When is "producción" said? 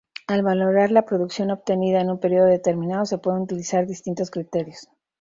1.05-1.51